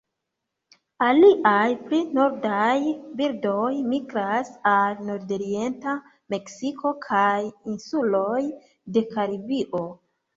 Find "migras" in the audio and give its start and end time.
3.91-4.49